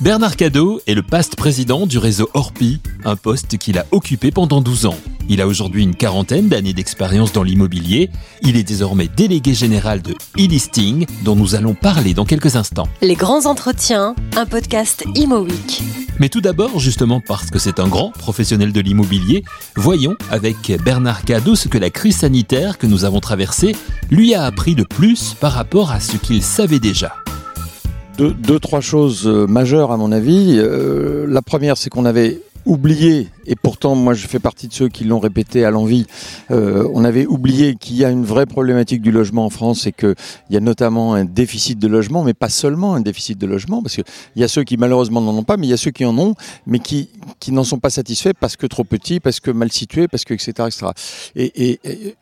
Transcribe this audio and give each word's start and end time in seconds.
Bernard 0.00 0.36
Cadot 0.36 0.80
est 0.86 0.94
le 0.94 1.02
past 1.02 1.34
président 1.34 1.86
du 1.86 1.96
réseau 1.96 2.28
Orpi, 2.34 2.80
un 3.04 3.16
poste 3.16 3.56
qu'il 3.56 3.78
a 3.78 3.86
occupé 3.90 4.30
pendant 4.30 4.60
12 4.60 4.86
ans. 4.86 4.96
Il 5.28 5.40
a 5.40 5.46
aujourd'hui 5.46 5.82
une 5.82 5.94
quarantaine 5.94 6.48
d'années 6.48 6.74
d'expérience 6.74 7.32
dans 7.32 7.42
l'immobilier. 7.42 8.10
Il 8.42 8.56
est 8.56 8.62
désormais 8.62 9.08
délégué 9.08 9.54
général 9.54 10.02
de 10.02 10.12
e-listing, 10.38 11.06
dont 11.24 11.34
nous 11.34 11.54
allons 11.54 11.72
parler 11.72 12.12
dans 12.12 12.26
quelques 12.26 12.56
instants. 12.56 12.88
Les 13.00 13.14
grands 13.14 13.46
entretiens, 13.46 14.14
un 14.36 14.44
podcast 14.44 15.04
Imo 15.14 15.40
Week. 15.40 15.82
Mais 16.20 16.28
tout 16.28 16.42
d'abord, 16.42 16.78
justement 16.78 17.22
parce 17.26 17.50
que 17.50 17.58
c'est 17.58 17.80
un 17.80 17.88
grand 17.88 18.10
professionnel 18.10 18.72
de 18.72 18.80
l'immobilier, 18.80 19.44
voyons 19.76 20.14
avec 20.30 20.70
Bernard 20.84 21.24
Cadot 21.24 21.56
ce 21.56 21.68
que 21.68 21.78
la 21.78 21.88
crise 21.88 22.18
sanitaire 22.18 22.76
que 22.76 22.86
nous 22.86 23.06
avons 23.06 23.20
traversée 23.20 23.74
lui 24.10 24.34
a 24.34 24.44
appris 24.44 24.74
de 24.74 24.84
plus 24.84 25.34
par 25.40 25.52
rapport 25.52 25.90
à 25.90 26.00
ce 26.00 26.18
qu'il 26.18 26.42
savait 26.42 26.80
déjà. 26.80 27.14
Deux, 28.18 28.60
trois 28.60 28.80
choses 28.80 29.26
euh, 29.26 29.46
majeures 29.48 29.90
à 29.90 29.96
mon 29.96 30.12
avis. 30.12 30.54
Euh, 30.56 31.26
la 31.28 31.42
première, 31.42 31.76
c'est 31.76 31.90
qu'on 31.90 32.04
avait 32.04 32.40
oublié, 32.64 33.28
et 33.46 33.56
pourtant 33.56 33.94
moi 33.94 34.14
je 34.14 34.26
fais 34.26 34.38
partie 34.38 34.68
de 34.68 34.72
ceux 34.72 34.88
qui 34.88 35.04
l'ont 35.04 35.18
répété 35.18 35.64
à 35.64 35.70
l'envie, 35.70 36.06
euh, 36.50 36.88
on 36.94 37.04
avait 37.04 37.26
oublié 37.26 37.74
qu'il 37.76 37.96
y 37.96 38.04
a 38.04 38.10
une 38.10 38.24
vraie 38.24 38.46
problématique 38.46 39.02
du 39.02 39.10
logement 39.10 39.46
en 39.46 39.50
France 39.50 39.86
et 39.86 39.92
qu'il 39.92 40.14
y 40.50 40.56
a 40.56 40.60
notamment 40.60 41.14
un 41.14 41.24
déficit 41.24 41.78
de 41.78 41.88
logement, 41.88 42.24
mais 42.24 42.34
pas 42.34 42.48
seulement 42.48 42.94
un 42.94 43.00
déficit 43.00 43.38
de 43.38 43.46
logement, 43.46 43.82
parce 43.82 43.94
qu'il 43.94 44.04
y 44.36 44.44
a 44.44 44.48
ceux 44.48 44.64
qui 44.64 44.76
malheureusement 44.76 45.20
n'en 45.20 45.36
ont 45.36 45.42
pas, 45.42 45.56
mais 45.56 45.66
il 45.66 45.70
y 45.70 45.74
a 45.74 45.78
ceux 45.78 45.90
qui 45.90 46.04
en 46.04 46.16
ont, 46.18 46.34
mais 46.66 46.78
qui, 46.78 47.08
qui 47.40 47.52
n'en 47.52 47.64
sont 47.64 47.78
pas 47.78 47.90
satisfaits 47.90 48.34
parce 48.38 48.56
que 48.56 48.66
trop 48.66 48.84
petits, 48.84 49.20
parce 49.20 49.40
que 49.40 49.50
mal 49.50 49.70
situés, 49.72 50.08
parce 50.08 50.24
que 50.24 50.34
etc. 50.34 50.68
Et, 51.36 51.80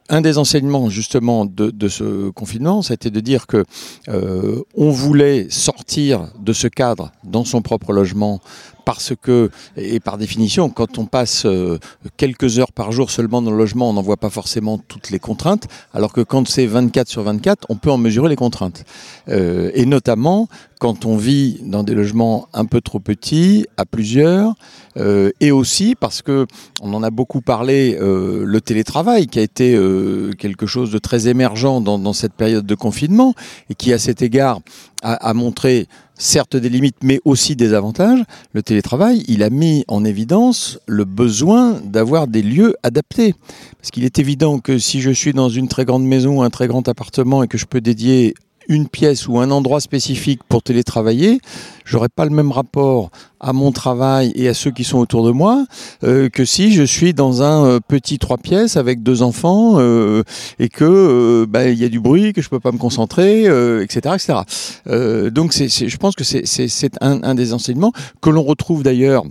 un 0.09 0.21
des 0.21 0.37
enseignements 0.37 0.91
justement 0.91 1.47
de, 1.47 1.71
de, 1.71 1.89
ce 1.89 2.29
confinement, 2.31 2.83
ça 2.83 2.93
a 2.93 2.95
été 2.95 3.11
de 3.11 3.21
dire 3.21 3.47
que 3.47 3.65
euh, 4.09 4.61
on 4.75 4.91
voulait 4.91 5.47
sortir 5.49 6.29
de 6.39 6.53
ce 6.53 6.69
cadre 6.69 7.13
dans 7.25 7.45
son 7.45 7.63
propre 7.63 7.93
logement 7.93 8.41
parce 8.85 9.13
que, 9.21 9.51
et 9.77 10.01
par 10.01 10.19
définition, 10.19 10.69
quand 10.69 10.99
on 10.99 11.07
passe 11.13 11.45
euh, 11.45 11.79
quelques 12.17 12.59
heures 12.59 12.73
par 12.73 12.91
jour 12.91 13.11
seulement 13.11 13.43
dans 13.43 13.51
le 13.53 13.59
logement, 13.59 13.91
on 13.91 13.93
n'en 13.93 14.03
voit 14.03 14.17
pas 14.17 14.31
forcément 14.31 14.79
toutes 14.79 15.11
les 15.11 15.19
contraintes, 15.19 15.69
alors 15.93 16.13
que 16.13 16.23
quand 16.23 16.49
c'est 16.49 16.67
24 16.67 17.07
sur 17.07 17.23
24, 17.23 17.67
on 17.69 17.77
peut 17.77 17.91
en 17.91 17.99
mesurer 17.99 18.31
les 18.31 18.37
contraintes. 18.37 18.85
Euh, 19.29 19.71
et 19.75 19.85
notamment 19.85 20.49
quand 20.83 21.05
on 21.05 21.17
vit 21.17 21.61
dans 21.65 21.85
des 21.85 21.95
logements 21.95 22.49
un 22.53 22.65
peu 22.65 22.81
trop 22.81 22.99
petits, 22.99 23.67
à 23.77 23.87
plusieurs, 23.87 24.55
euh, 24.97 25.31
et 25.39 25.53
aussi 25.53 25.95
parce 25.95 26.23
que 26.23 26.49
on 26.83 26.93
en 26.93 27.05
a 27.05 27.11
beaucoup 27.11 27.41
parlé, 27.41 27.97
euh, 28.01 28.43
le 28.45 28.61
télétravail 28.61 29.29
qui 29.29 29.39
a 29.39 29.43
été 29.43 29.77
euh, 29.77 30.33
quelque 30.33 30.67
chose 30.67 30.91
de 30.91 30.99
très 30.99 31.29
émergent 31.29 31.81
dans, 31.81 32.01
dans, 32.01 32.13
cette 32.13 32.33
période 32.33 32.67
de 32.67 32.75
confinement 32.75 33.33
et 33.71 33.77
qui 33.77 33.93
à 33.93 34.01
cet 34.01 34.23
égard 34.23 34.59
a, 35.05 35.13
a, 35.13 35.35
montré 35.35 35.87
certes 36.15 36.57
des 36.57 36.69
limites 36.69 36.97
mais 37.05 37.21
aussi 37.25 37.55
des 37.55 37.75
avantages. 37.75 38.25
Le 38.53 38.65
télétravail, 38.65 39.23
il 39.29 39.45
a 39.45 39.51
mis 39.51 39.85
en 39.87 40.05
évidence 40.05 40.81
le 40.89 41.05
besoin 41.05 41.81
d'avoir 41.85 42.27
des 42.27 42.43
lieux 42.43 42.75
adaptés. 42.83 43.37
Parce 43.79 43.93
qu'il 43.93 44.03
est 44.03 44.19
évident 44.19 44.59
que 44.59 44.79
si 44.79 45.01
je 45.01 45.13
suis 45.13 45.33
dans 45.33 45.49
une 45.49 45.69
très 45.69 45.85
grande 45.85 46.05
maison, 46.05 46.43
un 46.43 46.51
très 46.51 46.67
grand 46.67 46.89
appartement 46.89 47.45
et 47.45 47.47
que 47.47 47.57
je 47.57 47.67
peux 47.67 47.81
dédier 47.81 48.35
une 48.69 48.89
pièce 48.89 49.29
ou 49.29 49.39
un 49.39 49.51
endroit 49.51 49.81
spécifique 49.81 50.41
pour 50.49 50.63
télétravailler, 50.63 51.41
j'aurais 51.85 52.09
pas 52.09 52.25
le 52.25 52.31
même 52.31 52.53
rapport 52.53 53.11
à 53.41 53.53
mon 53.53 53.73
travail 53.73 54.33
et 54.37 54.49
à 54.49 54.55
ceux 54.55 54.71
qui 54.71 54.85
sont 54.85 54.99
autour 54.99 55.27
de 55.27 55.33
moi 55.33 55.67
euh, 56.05 56.29
que 56.29 56.45
si 56.45 56.73
je 56.73 56.85
suis 56.85 57.13
dans 57.13 57.43
un 57.43 57.67
euh, 57.67 57.81
petit 57.81 58.19
trois 58.19 58.39
pièces 58.39 58.77
avec 58.77 59.03
deux 59.03 59.23
enfants 59.23 59.75
euh, 59.79 60.23
et 60.59 60.69
que 60.69 60.85
euh, 60.85 61.47
bah, 61.49 61.69
il 61.69 61.79
y 61.79 61.85
a 61.85 61.89
du 61.89 62.01
bruit, 62.01 62.33
que 62.33 62.41
je 62.41 62.49
peux 62.49 62.61
pas 62.61 62.73
me 62.73 62.79
concentrer, 62.79 63.45
etc., 63.83 64.15
etc. 64.15 65.31
donc 65.31 65.53
c'est, 65.53 65.69
je 65.69 65.97
pense 65.97 66.15
que 66.15 66.25
c'est, 66.25 66.93
un, 67.01 67.23
un 67.23 67.35
des 67.35 67.53
enseignements 67.53 67.93
que 68.21 68.31
l'on 68.31 68.43
retrouve 68.43 68.83
d'ailleurs 68.83 69.25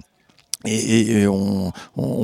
et, 0.66 1.26
on, 1.28 1.72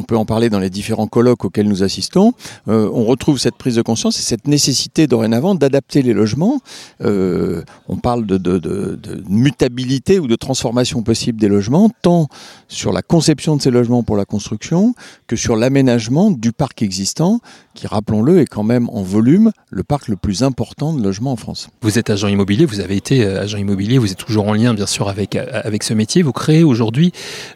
peut 0.03 0.17
en 0.17 0.25
parler 0.25 0.49
dans 0.49 0.59
les 0.59 0.69
différents 0.69 1.07
colloques 1.07 1.43
auxquels 1.45 1.67
nous 1.67 1.83
assistons, 1.83 2.33
euh, 2.67 2.89
on 2.93 3.03
retrouve 3.03 3.39
cette 3.39 3.55
prise 3.55 3.75
de 3.75 3.81
conscience 3.81 4.19
et 4.19 4.21
cette 4.21 4.47
nécessité 4.47 5.07
dorénavant 5.07 5.55
d'adapter 5.55 6.01
les 6.01 6.13
logements. 6.13 6.61
Euh, 7.03 7.63
on 7.87 7.97
parle 7.97 8.25
de, 8.25 8.99
mutabilité 9.29 10.19
ou 10.19 10.27
de 10.27 10.35
transformation 10.35 11.01
possible 11.03 11.39
des 11.39 11.47
logements, 11.47 11.89
tant 12.01 12.27
sur 12.67 12.93
la 12.93 13.01
conception 13.01 13.55
de 13.57 13.61
ces 13.61 13.71
logements 13.71 14.03
pour 14.03 14.17
la 14.17 14.25
construction 14.25 14.93
que 15.27 15.35
sur 15.35 15.55
l'aménagement 15.55 16.31
du 16.31 16.51
parc 16.51 16.81
existant, 16.81 17.39
qui, 17.73 17.87
rappelons-le, 17.87 18.39
est 18.39 18.45
quand 18.45 18.63
même 18.63 18.89
en 18.89 19.01
volume 19.01 19.51
le 19.69 19.83
parc 19.83 20.07
le 20.07 20.15
plus 20.15 20.43
important 20.43 20.93
de 20.93 21.03
logements 21.03 21.31
en 21.31 21.35
France. 21.35 21.69
Vous 21.81 21.99
êtes 21.99 22.09
agent 22.09 22.27
immobilier, 22.27 22.65
vous 22.65 22.79
avez 22.79 22.95
été 22.95 23.23
euh, 23.23 23.41
agent 23.41 23.57
immobilier, 23.57 23.97
vous 23.97 24.11
êtes 24.11 24.17
toujours 24.17 24.47
en 24.47 24.53
lien 24.53 24.73
bien 24.73 24.87
sûr 24.87 25.09
avec, 25.09 25.35
avec 25.35 25.83
ce 25.83 25.93
métier. 25.93 26.21
Vous 26.21 26.33
créez 26.33 26.63
aujourd'hui 26.63 27.11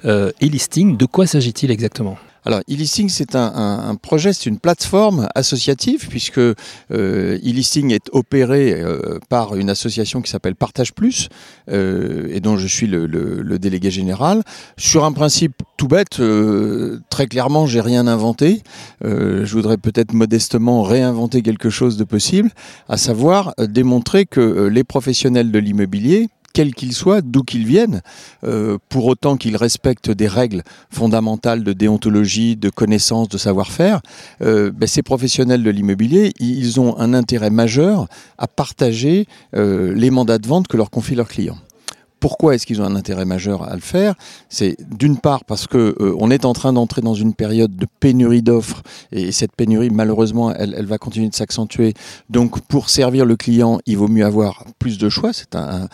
euh, 0.05 0.31
de 0.79 1.05
quoi 1.05 1.27
s'agit-il 1.27 1.69
exactement? 1.71 2.17
Alors, 2.43 2.61
e-listing, 2.61 3.07
c'est 3.09 3.35
un, 3.35 3.95
projet, 4.01 4.33
c'est 4.33 4.49
une 4.49 4.57
plateforme 4.57 5.27
associative, 5.35 6.07
puisque 6.07 6.39
euh, 6.39 6.55
e-listing 6.89 7.91
est 7.91 8.09
opéré 8.13 8.73
euh, 8.73 9.19
par 9.29 9.55
une 9.55 9.69
association 9.69 10.23
qui 10.23 10.31
s'appelle 10.31 10.55
Partage 10.55 10.93
Plus, 10.93 11.29
euh, 11.69 12.29
et 12.31 12.39
dont 12.39 12.57
je 12.57 12.65
suis 12.65 12.87
le, 12.87 13.59
délégué 13.59 13.91
général, 13.91 14.41
sur 14.75 15.03
un 15.05 15.11
principe 15.11 15.61
tout 15.77 15.87
bête. 15.87 16.19
Très 17.09 17.27
clairement, 17.27 17.67
j'ai 17.67 17.81
rien 17.81 18.07
inventé. 18.07 18.63
Je 19.03 19.51
voudrais 19.51 19.77
peut-être 19.77 20.13
modestement 20.13 20.81
réinventer 20.81 21.43
quelque 21.43 21.69
chose 21.69 21.97
de 21.97 22.05
possible, 22.05 22.49
à 22.89 22.97
savoir 22.97 23.53
démontrer 23.59 24.25
que 24.25 24.67
les 24.67 24.83
professionnels 24.83 25.51
de 25.51 25.59
l'immobilier 25.59 26.29
quels 26.53 26.73
qu'ils 26.73 26.93
soient, 26.93 27.21
d'où 27.21 27.43
qu'ils 27.43 27.65
viennent, 27.65 28.01
euh, 28.43 28.77
pour 28.89 29.05
autant 29.05 29.37
qu'ils 29.37 29.57
respectent 29.57 30.11
des 30.11 30.27
règles 30.27 30.63
fondamentales 30.89 31.63
de 31.63 31.73
déontologie, 31.73 32.55
de 32.55 32.69
connaissance, 32.69 33.29
de 33.29 33.37
savoir-faire, 33.37 34.01
euh, 34.41 34.71
ben, 34.71 34.87
ces 34.87 35.03
professionnels 35.03 35.63
de 35.63 35.69
l'immobilier, 35.69 36.33
ils 36.39 36.79
ont 36.79 36.97
un 36.99 37.13
intérêt 37.13 37.49
majeur 37.49 38.07
à 38.37 38.47
partager 38.47 39.27
euh, 39.55 39.93
les 39.93 40.11
mandats 40.11 40.37
de 40.37 40.47
vente 40.47 40.67
que 40.67 40.77
leur 40.77 40.89
confient 40.89 41.15
leurs 41.15 41.27
clients. 41.27 41.57
Pourquoi 42.21 42.53
est-ce 42.53 42.67
qu'ils 42.67 42.79
ont 42.83 42.85
un 42.85 42.95
intérêt 42.95 43.25
majeur 43.25 43.63
à 43.63 43.73
le 43.73 43.81
faire? 43.81 44.13
C'est 44.47 44.77
d'une 44.95 45.17
part 45.17 45.43
parce 45.43 45.65
que 45.65 45.95
euh, 45.99 46.15
on 46.19 46.29
est 46.29 46.45
en 46.45 46.53
train 46.53 46.71
d'entrer 46.71 47.01
dans 47.01 47.15
une 47.15 47.33
période 47.33 47.75
de 47.75 47.87
pénurie 47.99 48.43
d'offres 48.43 48.83
et 49.11 49.31
cette 49.31 49.55
pénurie 49.55 49.89
malheureusement 49.89 50.53
elle, 50.53 50.85
va 50.85 50.99
continuer 50.99 51.29
de 51.29 51.33
s'accentuer. 51.33 51.95
Donc 52.29 52.61
pour 52.61 52.91
servir 52.91 53.25
le 53.25 53.35
client, 53.35 53.79
il 53.87 53.97
vaut 53.97 54.07
mieux 54.07 54.23
avoir 54.23 54.65
plus 54.77 54.99
de 54.99 55.09
choix. 55.09 55.33
C'est 55.33 55.55
un, 55.55 55.87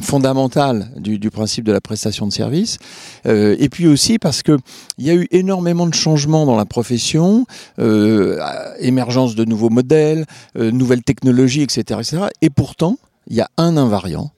fondamental 0.00 0.90
du, 0.96 1.30
principe 1.30 1.66
de 1.66 1.72
la 1.72 1.82
prestation 1.82 2.26
de 2.26 2.32
service. 2.32 2.78
Euh, 3.26 3.56
et 3.58 3.68
puis 3.68 3.86
aussi 3.86 4.18
parce 4.18 4.42
que 4.42 4.56
il 4.96 5.04
y 5.04 5.10
a 5.10 5.14
eu 5.14 5.28
énormément 5.32 5.86
de 5.86 5.94
changements 5.94 6.46
dans 6.46 6.56
la 6.56 6.64
profession, 6.64 7.44
euh, 7.78 8.40
émergence 8.78 9.34
de 9.34 9.44
nouveaux 9.44 9.68
modèles, 9.68 10.24
nouvelles 10.54 11.02
technologies, 11.02 11.60
etc., 11.60 12.00
etc. 12.00 12.22
Et 12.40 12.48
pourtant 12.48 12.96
il 13.28 13.36
y 13.36 13.40
a 13.40 13.50
un 13.58 13.76
invariant 13.76 14.30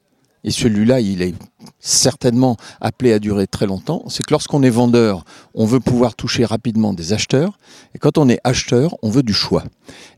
et 0.48 0.50
celui-là, 0.50 1.00
il 1.00 1.20
est 1.20 1.34
certainement 1.78 2.56
appelé 2.80 3.12
à 3.12 3.18
durer 3.18 3.46
très 3.46 3.66
longtemps, 3.66 4.04
c'est 4.08 4.24
que 4.24 4.32
lorsqu'on 4.32 4.62
est 4.62 4.70
vendeur, 4.70 5.26
on 5.52 5.66
veut 5.66 5.78
pouvoir 5.78 6.14
toucher 6.14 6.46
rapidement 6.46 6.94
des 6.94 7.12
acheteurs, 7.12 7.58
et 7.94 7.98
quand 7.98 8.16
on 8.16 8.30
est 8.30 8.38
acheteur, 8.44 8.96
on 9.02 9.10
veut 9.10 9.22
du 9.22 9.34
choix. 9.34 9.62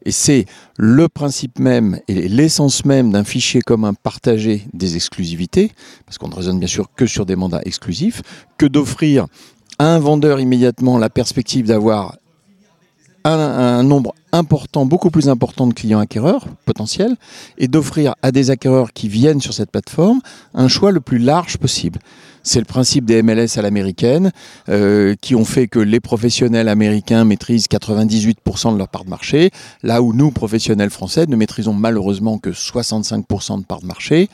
Et 0.05 0.13
c'est 0.13 0.45
le 0.79 1.09
principe 1.09 1.59
même 1.59 1.99
et 2.07 2.29
l'essence 2.29 2.85
même 2.85 3.11
d'un 3.11 3.25
fichier 3.25 3.61
commun 3.61 3.93
partagé 3.93 4.69
des 4.73 4.95
exclusivités, 4.95 5.73
parce 6.07 6.17
qu'on 6.17 6.29
ne 6.29 6.37
raisonne 6.37 6.61
bien 6.61 6.69
sûr 6.69 6.87
que 6.95 7.07
sur 7.07 7.27
des 7.27 7.35
mandats 7.35 7.63
exclusifs, 7.65 8.23
que 8.57 8.67
d'offrir 8.67 9.27
à 9.81 9.87
un 9.97 9.99
vendeur 9.99 10.39
immédiatement 10.39 10.97
la 10.97 11.11
perspective 11.11 11.67
d'avoir 11.67 12.19
un, 13.25 13.39
un, 13.39 13.83
nombre 13.83 14.15
important, 14.33 14.87
beaucoup 14.87 15.11
plus 15.11 15.29
important 15.29 15.67
de 15.67 15.75
clients 15.75 15.99
acquéreurs 15.99 16.47
potentiels 16.65 17.17
et 17.59 17.69
d'offrir 17.69 18.15
à 18.23 18.33
des 18.33 18.51
acquéreurs 18.51 18.93
qui 18.93 19.09
viennent 19.09 19.41
sur 19.41 19.53
cette 19.53 19.71
plateforme 19.71 20.21
un 20.55 20.69
choix 20.69 20.93
le 20.93 21.01
plus 21.01 21.19
large 21.19 21.59
possible. 21.59 21.99
C'est 22.43 22.59
le 22.59 22.65
principe 22.65 23.05
des 23.05 23.23
MLS 23.23 23.59
à 23.59 23.63
l'américaine 23.63 24.33
euh, 24.69 25.15
qui 25.21 25.35
ont 25.35 25.45
fait 25.45 25.69
que 25.69 25.79
les 25.79 26.01
professionnels 26.01 26.69
américains 26.69 27.25
maîtrisent 27.25 27.67
98% 27.67 28.73
de 28.73 28.79
leur 28.79 28.89
part 28.89 29.05
de 29.05 29.11
marché, 29.11 29.51
là 29.83 30.01
où 30.01 30.15
nous, 30.15 30.31
professionnels 30.31 30.91
français, 30.91 31.27
ne 31.27 31.37
maîtrisons 31.37 31.75
malheureusement 31.75 32.39
que 32.39 32.51
65% 32.51 33.61
de 33.61 33.65
part 33.65 33.81
de 33.81 33.87
marché 33.87 34.29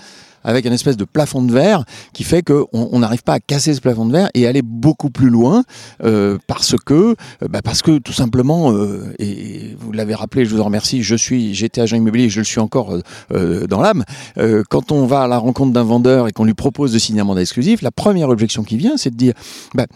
avec 0.46 0.64
un 0.64 0.72
espèce 0.72 0.96
de 0.96 1.04
plafond 1.04 1.43
de 1.43 1.52
verre 1.52 1.84
qui 2.14 2.25
fait 2.25 2.43
qu'on 2.43 2.98
n'arrive 2.98 3.22
pas 3.22 3.34
à 3.34 3.40
casser 3.40 3.75
ce 3.75 3.81
plafond 3.81 4.06
de 4.06 4.12
verre 4.12 4.31
et 4.32 4.46
aller 4.46 4.62
beaucoup 4.62 5.10
plus 5.10 5.28
loin 5.28 5.64
euh, 6.02 6.38
parce 6.46 6.76
que 6.87 6.94
euh, 6.94 7.48
bah 7.50 7.60
parce 7.62 7.82
que 7.82 7.98
tout 7.98 8.12
simplement 8.12 8.72
euh, 8.72 9.12
et 9.19 9.76
vous 9.78 9.93
l'avez 9.93 10.14
rappelé, 10.14 10.44
je 10.44 10.54
vous 10.54 10.60
en 10.60 10.64
remercie, 10.64 11.02
je 11.02 11.16
suis 11.16 11.54
j'étais 11.54 11.81
agent 11.81 11.96
immobilier, 11.96 12.31
je 12.31 12.40
le 12.40 12.44
suis 12.44 12.60
encore 12.60 12.96
euh, 13.32 13.66
dans 13.66 13.81
l'âme. 13.81 14.04
Euh, 14.38 14.62
quand 14.70 14.93
on 14.93 15.06
va 15.06 15.22
à 15.22 15.28
la 15.28 15.38
rencontre 15.38 15.72
d'un 15.72 15.82
vendeur 15.82 16.28
et 16.28 16.32
qu'on 16.32 16.44
lui 16.44 16.54
propose 16.54 16.93
de 16.93 16.98
signer 16.98 17.20
un 17.20 17.25
mandat 17.25 17.43
exclusif, 17.43 17.82
la 17.82 17.90
première 17.90 18.28
objection 18.28 18.62
qui 18.62 18.76
vient, 18.76 18.96
c'est 18.96 19.10
de 19.10 19.16
dire 19.16 19.34
bah, 19.75 19.87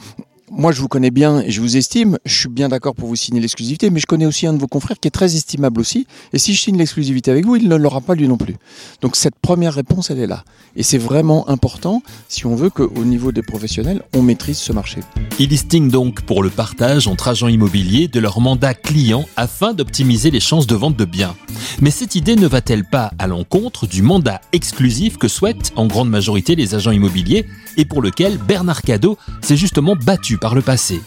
moi, 0.50 0.72
je 0.72 0.80
vous 0.80 0.88
connais 0.88 1.12
bien 1.12 1.40
et 1.40 1.50
je 1.50 1.60
vous 1.60 1.76
estime. 1.76 2.18
Je 2.24 2.40
suis 2.40 2.48
bien 2.48 2.68
d'accord 2.68 2.96
pour 2.96 3.08
vous 3.08 3.14
signer 3.14 3.40
l'exclusivité, 3.40 3.88
mais 3.88 4.00
je 4.00 4.06
connais 4.06 4.26
aussi 4.26 4.48
un 4.48 4.52
de 4.52 4.58
vos 4.58 4.66
confrères 4.66 4.98
qui 4.98 5.06
est 5.06 5.12
très 5.12 5.36
estimable 5.36 5.80
aussi. 5.80 6.06
Et 6.32 6.38
si 6.38 6.54
je 6.54 6.60
signe 6.60 6.76
l'exclusivité 6.76 7.30
avec 7.30 7.46
vous, 7.46 7.54
il 7.54 7.68
ne 7.68 7.76
l'aura 7.76 8.00
pas 8.00 8.16
lui 8.16 8.26
non 8.26 8.36
plus. 8.36 8.56
Donc 9.00 9.14
cette 9.14 9.36
première 9.40 9.74
réponse, 9.74 10.10
elle 10.10 10.18
est 10.18 10.26
là. 10.26 10.44
Et 10.74 10.82
c'est 10.82 10.98
vraiment 10.98 11.48
important 11.48 12.02
si 12.28 12.46
on 12.46 12.56
veut 12.56 12.70
qu'au 12.70 13.04
niveau 13.04 13.30
des 13.30 13.42
professionnels, 13.42 14.02
on 14.14 14.22
maîtrise 14.22 14.58
ce 14.58 14.72
marché. 14.72 15.00
E-listing 15.40 15.88
donc 15.88 16.22
pour 16.22 16.42
le 16.42 16.50
partage 16.50 17.06
entre 17.06 17.28
agents 17.28 17.48
immobiliers 17.48 18.08
de 18.08 18.18
leur 18.18 18.40
mandat 18.40 18.74
client 18.74 19.26
afin 19.36 19.72
d'optimiser 19.72 20.32
les 20.32 20.40
chances 20.40 20.66
de 20.66 20.74
vente 20.74 20.96
de 20.96 21.04
biens. 21.04 21.36
Mais 21.80 21.90
cette 21.90 22.16
idée 22.16 22.36
ne 22.36 22.48
va-t-elle 22.48 22.84
pas 22.84 23.12
à 23.18 23.28
l'encontre 23.28 23.86
du 23.86 24.02
mandat 24.02 24.40
exclusif 24.52 25.16
que 25.16 25.28
souhaitent 25.28 25.72
en 25.76 25.86
grande 25.86 26.10
majorité 26.10 26.56
les 26.56 26.74
agents 26.74 26.90
immobiliers 26.90 27.46
et 27.76 27.84
pour 27.84 28.02
lequel 28.02 28.36
Bernard 28.36 28.82
Cadeau 28.82 29.16
s'est 29.42 29.56
justement 29.56 29.94
battu 29.94 30.38
par 30.40 30.54
le 30.54 30.62
passé 30.62 31.00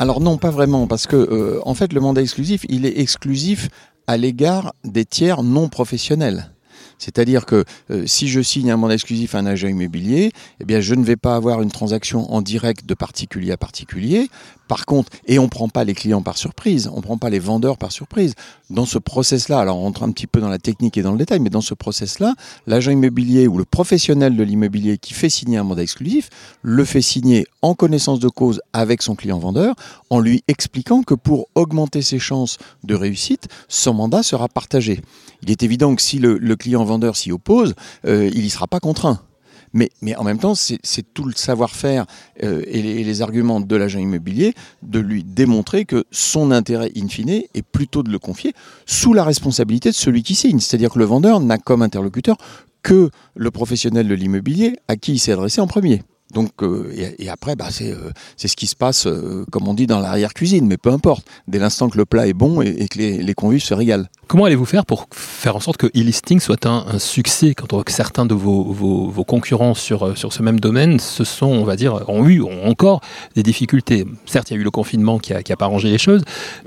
alors 0.00 0.20
non, 0.20 0.38
pas 0.38 0.50
vraiment, 0.50 0.88
parce 0.88 1.06
que 1.06 1.14
euh, 1.14 1.60
en 1.64 1.74
fait 1.74 1.92
le 1.92 2.00
mandat 2.00 2.20
exclusif, 2.20 2.66
il 2.68 2.84
est 2.84 2.98
exclusif 2.98 3.68
à 4.08 4.16
l'égard 4.16 4.74
des 4.82 5.04
tiers 5.04 5.44
non 5.44 5.68
professionnels. 5.68 6.50
C'est-à-dire 6.98 7.46
que 7.46 7.64
euh, 7.90 8.04
si 8.06 8.28
je 8.28 8.40
signe 8.40 8.70
un 8.70 8.76
mandat 8.76 8.94
exclusif 8.94 9.34
à 9.34 9.38
un 9.38 9.46
agent 9.46 9.68
immobilier, 9.68 10.32
eh 10.60 10.82
je 10.82 10.94
ne 10.94 11.04
vais 11.04 11.16
pas 11.16 11.36
avoir 11.36 11.62
une 11.62 11.70
transaction 11.70 12.32
en 12.32 12.42
direct 12.42 12.86
de 12.86 12.94
particulier 12.94 13.52
à 13.52 13.56
particulier. 13.56 14.28
Par 14.74 14.86
contre, 14.86 15.12
et 15.28 15.38
on 15.38 15.44
ne 15.44 15.48
prend 15.48 15.68
pas 15.68 15.84
les 15.84 15.94
clients 15.94 16.20
par 16.20 16.36
surprise, 16.36 16.90
on 16.92 16.96
ne 16.96 17.00
prend 17.00 17.16
pas 17.16 17.30
les 17.30 17.38
vendeurs 17.38 17.78
par 17.78 17.92
surprise. 17.92 18.34
Dans 18.70 18.86
ce 18.86 18.98
process-là, 18.98 19.60
alors 19.60 19.78
on 19.78 19.82
rentre 19.82 20.02
un 20.02 20.10
petit 20.10 20.26
peu 20.26 20.40
dans 20.40 20.48
la 20.48 20.58
technique 20.58 20.98
et 20.98 21.02
dans 21.02 21.12
le 21.12 21.16
détail, 21.16 21.38
mais 21.38 21.48
dans 21.48 21.60
ce 21.60 21.74
process-là, 21.74 22.34
l'agent 22.66 22.90
immobilier 22.90 23.46
ou 23.46 23.56
le 23.56 23.64
professionnel 23.64 24.36
de 24.36 24.42
l'immobilier 24.42 24.98
qui 24.98 25.14
fait 25.14 25.28
signer 25.28 25.58
un 25.58 25.62
mandat 25.62 25.82
exclusif 25.82 26.28
le 26.62 26.84
fait 26.84 27.02
signer 27.02 27.46
en 27.62 27.74
connaissance 27.74 28.18
de 28.18 28.28
cause 28.28 28.60
avec 28.72 29.00
son 29.00 29.14
client 29.14 29.38
vendeur, 29.38 29.76
en 30.10 30.18
lui 30.18 30.42
expliquant 30.48 31.04
que 31.04 31.14
pour 31.14 31.46
augmenter 31.54 32.02
ses 32.02 32.18
chances 32.18 32.58
de 32.82 32.96
réussite, 32.96 33.46
son 33.68 33.94
mandat 33.94 34.24
sera 34.24 34.48
partagé. 34.48 35.02
Il 35.44 35.52
est 35.52 35.62
évident 35.62 35.94
que 35.94 36.02
si 36.02 36.18
le, 36.18 36.56
client 36.56 36.84
vendeur 36.84 37.14
s'y 37.14 37.30
oppose, 37.30 37.74
euh, 38.06 38.28
il 38.34 38.42
n'y 38.42 38.50
sera 38.50 38.66
pas 38.66 38.80
contraint. 38.80 39.20
Mais, 39.74 39.90
en 40.16 40.24
même 40.24 40.38
temps, 40.38 40.54
c'est 40.54 41.14
tout 41.14 41.24
le 41.24 41.34
savoir-faire 41.34 42.06
euh, 42.42 42.62
et, 42.66 42.80
les, 42.82 43.22
arguments 43.22 43.60
de 43.60 43.76
l'agent 43.76 43.98
immobilier 43.98 44.54
de 44.82 45.00
lui 45.00 45.24
démontrer 45.24 45.84
que 45.84 46.04
son 46.10 46.50
intérêt 46.52 46.92
in 46.96 47.08
fine 47.08 47.28
est 47.28 47.62
plutôt 47.62 48.02
de 48.02 48.10
le 48.10 48.18
confier 48.18 48.54
sous 48.86 49.12
la 49.12 49.24
responsabilité 49.24 49.90
de 49.90 49.94
celui 49.94 50.22
qui 50.22 50.34
signe. 50.34 50.60
C'est-à-dire 50.60 50.90
que 50.90 50.98
le 50.98 51.04
vendeur 51.04 51.40
n'a 51.40 51.58
comme 51.58 51.82
interlocuteur 51.82 52.36
que 52.82 53.10
le 53.34 53.50
professionnel 53.50 54.06
de 54.06 54.14
l'immobilier 54.14 54.76
à 54.88 54.96
qui 54.96 55.12
il 55.12 55.18
s'est 55.18 55.32
adressé 55.32 55.60
en 55.60 55.66
premier. 55.66 56.02
Donc, 56.32 56.50
euh, 56.62 56.92
et, 57.18 57.28
après, 57.28 57.54
bah, 57.54 57.68
euh, 57.82 58.10
c'est 58.36 58.48
ce 58.48 58.56
qui 58.56 58.66
se 58.66 58.74
passe, 58.74 59.06
euh, 59.06 59.44
comme 59.52 59.68
on 59.68 59.74
dit, 59.74 59.86
dans 59.86 60.00
l'arrière-cuisine, 60.00 60.66
mais 60.66 60.76
peu 60.76 60.90
importe, 60.90 61.26
dès 61.46 61.58
l'instant 61.58 61.88
que 61.88 61.98
le 61.98 62.06
plat 62.06 62.26
est 62.26 62.32
bon 62.32 62.60
et, 62.62 62.88
que 62.88 62.98
les, 62.98 63.34
convives 63.34 63.62
se 63.62 63.74
régalent. 63.74 64.06
Comment 64.26 64.46
allez-vous 64.46 64.64
faire 64.64 64.86
pour 64.86 65.06
faire 65.12 65.54
en 65.54 65.60
sorte 65.60 65.76
que 65.76 65.86
e-listing 65.86 66.40
soit 66.40 66.66
un, 66.66 66.98
succès 66.98 67.54
quand 67.54 67.88
certains 67.88 68.26
de 68.26 68.34
vos, 68.34 68.64
vos, 68.64 69.24
concurrents 69.24 69.74
sur, 69.74 70.16
sur 70.16 70.32
ce 70.32 70.42
même 70.42 70.60
domaine 70.60 70.98
se 70.98 71.24
sont, 71.24 71.46
on 71.46 71.64
va 71.64 71.76
dire, 71.76 72.08
ont 72.08 72.26
eu 72.26 72.40
ont 72.40 72.66
encore 72.66 73.00
des 73.34 73.42
difficultés? 73.42 74.04
Certes, 74.26 74.50
il 74.50 74.54
y 74.54 74.56
a 74.56 74.60
eu 74.60 74.64
le 74.64 74.70
confinement 74.70 75.18
qui 75.18 75.32
n'a 75.32 75.42
qui 75.42 75.52
a 75.52 75.56
pas 75.56 75.66
arrangé 75.66 75.90
les 75.90 75.98
choses, 75.98 76.22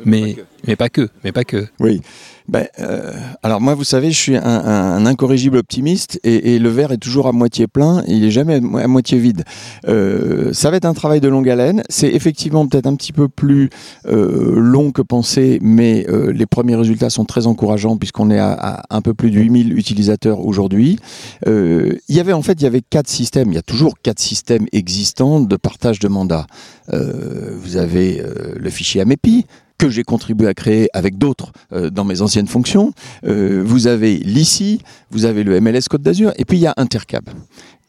mais, 0.05 0.37
mais 0.67 0.75
pas 0.75 0.89
que. 0.89 1.09
Mais 1.23 1.31
pas 1.31 1.43
que. 1.43 1.67
Oui 1.79 2.01
ben, 2.47 2.65
euh, 2.79 3.11
alors 3.43 3.59
moi, 3.59 3.75
vous 3.75 3.83
savez, 3.83 4.11
je 4.11 4.17
suis 4.17 4.37
un, 4.37 5.05
incorrigible 5.05 5.57
optimiste 5.57 6.19
et, 6.23 6.59
le 6.59 6.69
verre 6.69 6.93
est 6.93 6.97
toujours 6.97 7.27
à 7.27 7.31
moitié 7.33 7.67
plein, 7.67 8.03
il 8.07 8.23
est 8.23 8.31
jamais 8.31 8.55
à 8.55 8.87
moitié 8.87 9.19
vide. 9.19 9.43
Euh, 9.87 10.53
ça 10.53 10.71
va 10.71 10.77
être 10.77 10.85
un 10.85 10.93
travail 10.93 11.19
de 11.19 11.27
longue 11.27 11.49
haleine. 11.49 11.83
C'est 11.89 12.07
effectivement 12.07 12.65
peut-être 12.65 12.87
un 12.87 12.95
petit 12.95 13.11
peu 13.11 13.27
plus 13.27 13.69
euh, 14.07 14.53
long 14.55 14.91
que 14.91 15.01
pensé, 15.01 15.59
mais 15.61 16.05
les 16.33 16.45
premiers 16.45 16.75
résultats 16.75 17.09
sont 17.09 17.25
très 17.25 17.47
encourageants 17.47 17.97
puisqu'on 17.97 18.31
est 18.31 18.39
à, 18.39 18.83
un 18.89 19.01
peu 19.01 19.13
plus 19.13 19.29
de 19.29 19.39
8000 19.39 19.77
utilisateurs 19.77 20.39
aujourd'hui. 20.45 20.99
Il 21.45 21.99
y 22.09 22.19
avait 22.19 22.33
en 22.33 22.41
fait, 22.41 22.53
il 22.53 22.63
y 22.63 22.67
avait 22.67 22.81
quatre 22.81 23.09
systèmes. 23.09 23.51
Il 23.51 23.55
y 23.55 23.59
a 23.59 23.63
toujours 23.63 23.95
quatre 24.01 24.19
systèmes 24.19 24.67
existants 24.71 25.39
de 25.41 25.55
partage 25.55 25.99
de 25.99 26.07
mandats. 26.07 26.47
vous 26.91 27.77
avez 27.77 28.23
le 28.55 28.69
fichier 28.69 29.01
AMEPI, 29.01 29.45
que 29.77 29.89
j'ai 29.89 30.03
contribué 30.03 30.47
à 30.47 30.53
créer 30.53 30.89
avec 30.93 31.17
d'autres 31.17 31.51
euh, 31.71 31.89
dans 31.89 32.03
mes 32.03 32.21
anciennes 32.21 32.47
fonctions. 32.47 32.93
Euh, 33.25 33.61
vous 33.65 33.87
avez 33.87 34.17
l'ICI, 34.17 34.81
vous 35.11 35.25
avez 35.25 35.43
le 35.43 35.59
MLS 35.61 35.87
Côte 35.89 36.01
d'Azur, 36.01 36.33
et 36.37 36.45
puis 36.45 36.57
il 36.57 36.61
y 36.61 36.67
a 36.67 36.73
Intercab. 36.77 37.29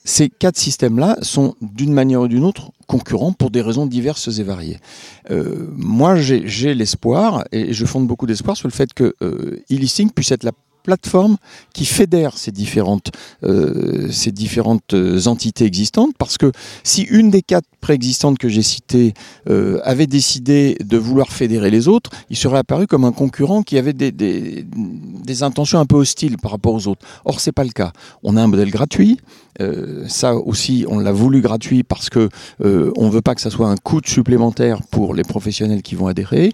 Ces 0.04 0.30
quatre 0.30 0.56
systèmes-là 0.56 1.18
sont 1.20 1.54
d'une 1.60 1.92
manière 1.92 2.22
ou 2.22 2.28
d'une 2.28 2.44
autre 2.44 2.72
concurrents 2.86 3.32
pour 3.32 3.50
des 3.50 3.60
raisons 3.60 3.84
diverses 3.84 4.38
et 4.38 4.42
variées. 4.42 4.78
Euh, 5.30 5.66
moi, 5.76 6.16
j'ai 6.16 6.74
l'espoir, 6.74 7.44
et 7.52 7.74
je 7.74 7.84
fonde 7.84 8.06
beaucoup 8.06 8.26
d'espoir 8.26 8.56
sur 8.56 8.68
le 8.68 8.72
fait 8.72 8.94
que 8.94 9.14
e-listing 9.20 10.10
puisse 10.10 10.32
être 10.32 10.44
la 10.44 10.52
plateforme 10.88 11.36
qui 11.74 11.84
fédère 11.84 12.38
ces 12.38 12.50
différentes, 12.50 13.10
euh, 13.44 14.10
ces 14.10 14.32
différentes 14.32 14.94
euh, 14.94 15.26
entités 15.26 15.66
existantes, 15.66 16.14
parce 16.16 16.38
que 16.38 16.50
si 16.82 17.02
une 17.02 17.28
des 17.28 17.42
quatre 17.42 17.68
préexistantes 17.82 18.38
que 18.38 18.48
j'ai 18.48 18.62
citées 18.62 19.12
euh, 19.50 19.80
avait 19.84 20.06
décidé 20.06 20.78
de 20.82 20.96
vouloir 20.96 21.28
fédérer 21.28 21.70
les 21.70 21.88
autres, 21.88 22.08
il 22.30 22.38
serait 22.38 22.56
apparu 22.56 22.86
comme 22.86 23.04
un 23.04 23.12
concurrent 23.12 23.62
qui 23.62 23.76
avait 23.76 23.92
des, 23.92 24.12
des, 24.12 25.42
intentions 25.42 25.78
un 25.78 25.84
peu 25.84 25.96
hostiles 25.96 26.38
par 26.38 26.52
rapport 26.52 26.72
aux 26.72 26.88
autres. 26.88 27.04
Or, 27.26 27.38
c'est 27.38 27.52
pas 27.52 27.64
le 27.64 27.70
cas. 27.70 27.92
On 28.22 28.36
a 28.38 28.42
un 28.42 28.46
modèle 28.46 28.70
gratuit, 28.70 29.18
ça 30.06 30.34
aussi, 30.36 30.84
on 30.88 31.00
l'a 31.00 31.12
voulu 31.12 31.40
gratuit 31.40 31.82
parce 31.82 32.10
que 32.10 32.28
euh, 32.64 32.92
on 32.96 33.08
veut 33.08 33.22
pas 33.22 33.34
que 33.34 33.40
ça 33.40 33.50
soit 33.50 33.68
un 33.68 33.76
coût 33.76 34.00
supplémentaire 34.04 34.82
pour 34.90 35.14
les 35.14 35.24
professionnels 35.24 35.82
qui 35.82 35.94
vont 35.94 36.06
adhérer. 36.06 36.52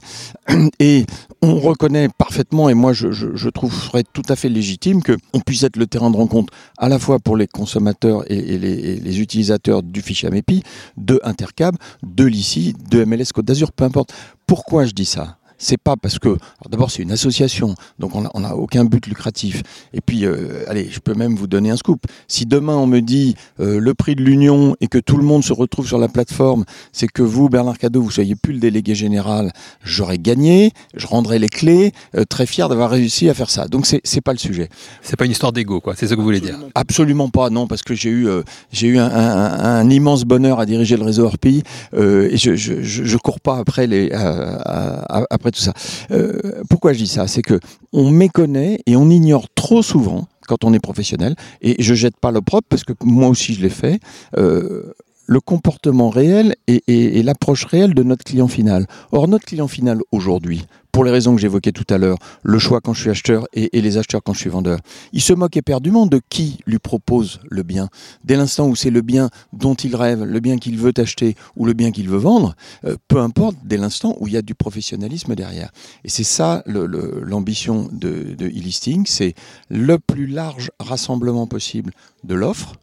Et 0.80 1.06
on 1.42 1.58
reconnaît 1.58 2.08
parfaitement, 2.08 2.68
et 2.68 2.74
moi 2.74 2.92
je, 2.92 3.12
je, 3.12 3.28
je 3.34 3.48
trouverais 3.48 4.04
tout 4.12 4.23
à 4.28 4.36
fait 4.36 4.48
légitime 4.48 5.02
qu'on 5.02 5.40
puisse 5.40 5.62
être 5.62 5.76
le 5.76 5.86
terrain 5.86 6.10
de 6.10 6.16
rencontre 6.16 6.52
à 6.78 6.88
la 6.88 6.98
fois 6.98 7.18
pour 7.18 7.36
les 7.36 7.46
consommateurs 7.46 8.24
et, 8.30 8.40
les, 8.58 8.96
les, 8.96 9.20
utilisateurs 9.20 9.82
du 9.82 10.02
fichier 10.02 10.28
AMEPI, 10.28 10.62
de 10.96 11.20
Intercab, 11.24 11.76
de 12.02 12.24
l'ICI, 12.24 12.74
de 12.90 13.04
MLS 13.04 13.32
Côte 13.34 13.46
d'Azur, 13.46 13.72
peu 13.72 13.84
importe. 13.84 14.12
Pourquoi 14.46 14.84
je 14.84 14.92
dis 14.92 15.04
ça? 15.04 15.38
C'est 15.64 15.78
pas 15.78 15.96
parce 15.96 16.18
que 16.18 16.36
d'abord 16.68 16.90
c'est 16.90 17.02
une 17.02 17.12
association, 17.12 17.74
donc 17.98 18.14
on 18.14 18.40
n'a 18.40 18.54
aucun 18.54 18.84
but 18.84 19.06
lucratif. 19.06 19.62
Et 19.94 20.00
puis, 20.00 20.26
euh, 20.26 20.64
allez, 20.68 20.88
je 20.90 21.00
peux 21.00 21.14
même 21.14 21.34
vous 21.36 21.46
donner 21.46 21.70
un 21.70 21.76
scoop. 21.76 22.04
Si 22.28 22.44
demain 22.44 22.76
on 22.76 22.86
me 22.86 23.00
dit 23.00 23.34
euh, 23.60 23.80
le 23.80 23.94
prix 23.94 24.14
de 24.14 24.22
l'union 24.22 24.76
et 24.80 24.88
que 24.88 24.98
tout 24.98 25.16
le 25.16 25.24
monde 25.24 25.42
se 25.42 25.52
retrouve 25.52 25.86
sur 25.86 25.98
la 25.98 26.08
plateforme, 26.08 26.64
c'est 26.92 27.06
que 27.06 27.22
vous, 27.22 27.48
Bernard 27.48 27.78
Cadeau, 27.78 28.02
vous 28.02 28.10
soyez 28.10 28.34
plus 28.34 28.52
le 28.52 28.60
délégué 28.60 28.94
général, 28.94 29.52
j'aurais 29.82 30.18
gagné, 30.18 30.72
je 30.94 31.06
rendrai 31.06 31.38
les 31.38 31.48
clés, 31.48 31.92
euh, 32.16 32.24
très 32.24 32.44
fier 32.44 32.68
d'avoir 32.68 32.90
réussi 32.90 33.30
à 33.30 33.34
faire 33.34 33.50
ça. 33.50 33.66
Donc 33.66 33.86
c'est 33.86 34.02
c'est 34.04 34.20
pas 34.20 34.32
le 34.32 34.38
sujet. 34.38 34.68
C'est 35.00 35.16
pas 35.16 35.24
une 35.24 35.32
histoire 35.32 35.52
d'ego, 35.52 35.80
quoi. 35.80 35.94
C'est 35.96 36.06
ce 36.06 36.14
que 36.14 36.18
vous 36.18 36.24
voulez 36.24 36.40
dire. 36.40 36.58
Absolument 36.74 37.30
pas, 37.30 37.48
non, 37.48 37.66
parce 37.66 37.82
que 37.82 37.94
j'ai 37.94 38.10
eu 38.10 38.28
j'ai 38.70 38.88
eu 38.88 38.98
un, 38.98 39.06
un, 39.06 39.88
immense 39.90 40.24
bonheur 40.24 40.60
à 40.60 40.66
diriger 40.66 40.96
le 40.96 41.04
réseau 41.04 41.24
Orpi 41.24 41.62
et 41.94 42.36
je, 42.36 42.54
je, 42.54 42.82
je, 42.82 43.16
cours 43.16 43.40
pas 43.40 43.56
après 43.56 43.86
les 43.86 44.10
après 44.12 45.53
tout 45.54 45.60
ça. 45.60 45.72
Euh, 46.10 46.62
pourquoi 46.68 46.92
je 46.92 46.98
dis 46.98 47.06
ça? 47.06 47.26
C'est 47.26 47.42
que 47.42 47.58
on 47.92 48.10
méconnaît 48.10 48.80
et 48.86 48.96
on 48.96 49.08
ignore 49.10 49.46
trop 49.54 49.82
souvent 49.82 50.26
quand 50.46 50.64
on 50.64 50.74
est 50.74 50.80
professionnel, 50.80 51.36
et 51.62 51.76
je 51.78 51.94
jette 51.94 52.16
pas 52.18 52.30
l'opprobre 52.30 52.66
parce 52.68 52.84
que 52.84 52.92
moi 53.02 53.28
aussi 53.28 53.54
je 53.54 53.62
l'ai 53.62 53.70
fait, 53.70 53.98
euh, 54.36 54.92
le 55.26 55.40
comportement 55.40 56.10
réel 56.10 56.54
et, 56.66 57.22
l'approche 57.22 57.64
réelle 57.64 57.94
de 57.94 58.02
notre 58.02 58.24
client 58.24 58.48
final. 58.48 58.86
Or, 59.10 59.26
notre 59.26 59.46
client 59.46 59.68
final 59.68 60.00
aujourd'hui, 60.12 60.66
pour 60.94 61.02
les 61.02 61.10
raisons 61.10 61.34
que 61.34 61.40
j'évoquais 61.40 61.72
tout 61.72 61.92
à 61.92 61.98
l'heure, 61.98 62.18
le 62.44 62.56
choix 62.60 62.80
quand 62.80 62.92
je 62.92 63.00
suis 63.00 63.10
acheteur 63.10 63.48
et, 63.52 63.80
les 63.80 63.98
acheteurs 63.98 64.22
quand 64.22 64.32
je 64.32 64.38
suis 64.38 64.48
vendeur, 64.48 64.78
il 65.12 65.20
se 65.20 65.32
moque 65.32 65.56
éperdument 65.56 66.06
de 66.06 66.20
qui 66.30 66.58
lui 66.66 66.78
propose 66.78 67.40
le 67.50 67.64
bien. 67.64 67.88
Dès 68.22 68.36
l'instant 68.36 68.68
où 68.68 68.76
c'est 68.76 68.90
le 68.90 69.00
bien 69.00 69.28
dont 69.52 69.74
il 69.74 69.96
rêve, 69.96 70.22
le 70.22 70.38
bien 70.38 70.56
qu'il 70.56 70.78
veut 70.78 70.92
acheter 70.96 71.34
ou 71.56 71.66
le 71.66 71.72
bien 71.72 71.90
qu'il 71.90 72.08
veut 72.08 72.18
vendre, 72.18 72.54
euh, 72.84 72.96
peu 73.08 73.18
importe, 73.18 73.56
dès 73.64 73.76
l'instant 73.76 74.16
où 74.20 74.28
il 74.28 74.34
y 74.34 74.36
a 74.36 74.42
du 74.42 74.54
professionnalisme 74.54 75.34
derrière. 75.34 75.72
Et 76.04 76.08
c'est 76.08 76.22
ça 76.22 76.62
l'ambition 76.66 77.88
de, 77.90 78.36
de 78.38 78.46
e-listing, 78.46 79.04
c'est 79.04 79.34
le 79.70 79.98
plus 79.98 80.28
large 80.28 80.70
rassemblement 80.78 81.48
possible 81.48 81.92
de 82.22 82.36
l'offre 82.36 82.74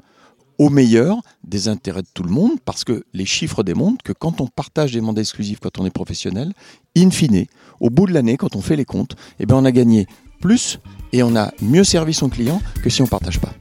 au 0.62 0.70
meilleur 0.70 1.18
des 1.44 1.70
intérêts 1.70 2.04
de 2.04 2.08
tout 2.14 2.22
le 2.22 2.30
monde, 2.30 2.60
parce 2.64 2.84
que 2.84 3.04
les 3.14 3.26
chiffres 3.26 3.64
démontrent 3.64 4.04
que 4.04 4.14
quand 4.14 4.42
on 4.42 4.48
partage 4.48 4.92
des 4.92 5.02
mandats 5.02 5.22
exclusifs, 5.22 5.60
quand 5.60 5.80
on 5.80 5.88
est 5.88 5.90
professionnel, 5.90 6.54
in 6.96 7.10
fine, 7.10 7.48
au 7.82 7.90
bout 7.90 8.08
de 8.08 8.14
l'année, 8.14 8.38
quand 8.38 8.56
on 8.56 8.62
fait 8.62 8.78
les 8.78 8.86
comptes, 8.86 9.16
eh 9.40 9.46
bien 9.46 9.58
on 9.58 9.66
a 9.66 9.72
gagné 9.72 10.08
plus 10.40 10.80
et 11.12 11.24
on 11.24 11.36
a 11.36 11.52
mieux 11.62 11.84
servi 11.84 12.14
son 12.14 12.30
client 12.30 12.62
que 12.82 12.90
si 12.90 13.02
on 13.02 13.06
ne 13.06 13.10
partage 13.10 13.40
pas. 13.40 13.54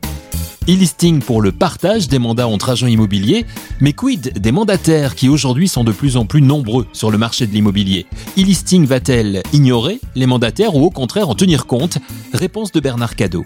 E-listing 0.69 1.21
pour 1.21 1.41
le 1.41 1.53
partage 1.53 2.07
des 2.07 2.19
mandats 2.19 2.47
entre 2.47 2.69
agents 2.69 2.87
immobiliers, 2.87 3.47
mais 3.81 3.93
quid 3.93 4.39
des 4.39 4.53
mandataires 4.53 5.17
qui 5.17 5.29
aujourd'hui 5.29 5.67
sont 5.67 5.85
de 5.85 5.91
plus 5.91 6.17
en 6.17 6.27
plus 6.27 6.43
nombreux 6.43 6.87
sur 6.93 7.11
le 7.11 7.19
marché 7.19 7.47
de 7.47 7.53
l'immobilier? 7.53 8.07
E-listing 8.39 8.85
va-t-elle 8.85 9.43
ignorer 9.53 10.01
les 10.15 10.27
mandataires 10.27 10.77
ou 10.77 10.85
au 10.85 10.91
contraire 10.91 11.29
en 11.29 11.35
tenir 11.35 11.67
compte? 11.67 11.99
Réponse 12.33 12.73
de 12.73 12.81
Bernard 12.81 13.17
Cadeau. 13.17 13.45